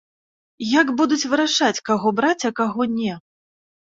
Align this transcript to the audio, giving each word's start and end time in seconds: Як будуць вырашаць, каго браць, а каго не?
Як 0.67 0.87
будуць 1.01 1.27
вырашаць, 1.33 1.83
каго 1.89 2.13
браць, 2.21 2.47
а 2.49 2.51
каго 2.61 2.87
не? 2.95 3.13